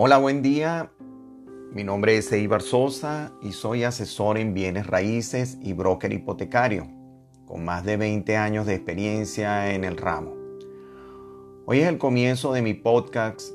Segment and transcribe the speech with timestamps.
[0.00, 0.92] Hola, buen día.
[1.72, 6.86] Mi nombre es Eibar Sosa y soy asesor en bienes raíces y broker hipotecario,
[7.46, 10.36] con más de 20 años de experiencia en el ramo.
[11.66, 13.52] Hoy es el comienzo de mi podcast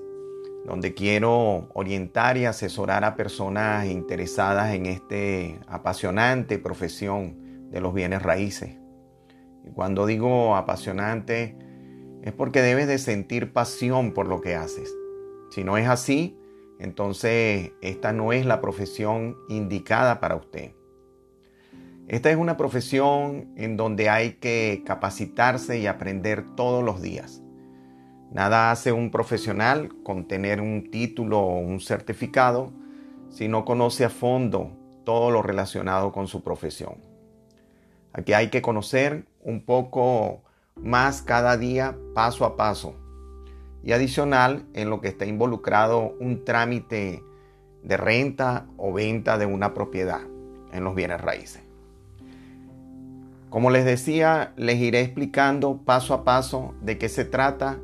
[0.65, 8.21] donde quiero orientar y asesorar a personas interesadas en este apasionante profesión de los bienes
[8.21, 8.75] raíces.
[9.63, 11.57] Y cuando digo apasionante
[12.21, 14.93] es porque debes de sentir pasión por lo que haces
[15.53, 16.35] si no es así,
[16.79, 20.71] entonces esta no es la profesión indicada para usted.
[22.07, 27.43] Esta es una profesión en donde hay que capacitarse y aprender todos los días.
[28.31, 32.71] Nada hace un profesional con tener un título o un certificado
[33.29, 34.71] si no conoce a fondo
[35.03, 36.95] todo lo relacionado con su profesión.
[38.11, 40.41] Aquí hay que conocer un poco
[40.75, 42.95] más cada día, paso a paso,
[43.83, 47.23] y adicional en lo que está involucrado un trámite
[47.83, 50.21] de renta o venta de una propiedad
[50.71, 51.61] en los bienes raíces.
[53.49, 57.77] Como les decía, les iré explicando paso a paso de qué se trata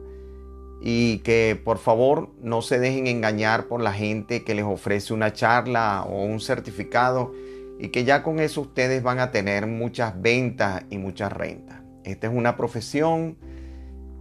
[0.81, 5.33] y que por favor no se dejen engañar por la gente que les ofrece una
[5.33, 7.33] charla o un certificado
[7.77, 11.81] y que ya con eso ustedes van a tener muchas ventas y muchas rentas.
[12.03, 13.37] Esta es una profesión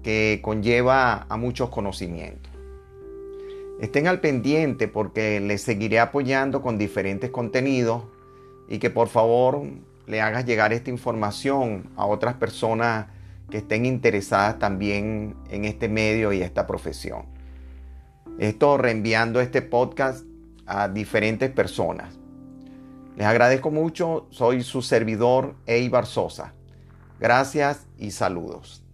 [0.08, 2.50] que conlleva a muchos conocimientos.
[3.78, 8.04] Estén al pendiente porque les seguiré apoyando con diferentes contenidos
[8.70, 9.64] y que por favor
[10.06, 13.08] le hagas llegar esta información a otras personas
[13.50, 17.26] que estén interesadas también en este medio y esta profesión.
[18.38, 20.24] Esto reenviando este podcast
[20.64, 22.18] a diferentes personas.
[23.14, 26.54] Les agradezco mucho, soy su servidor Eibar Sosa.
[27.20, 28.87] Gracias y saludos.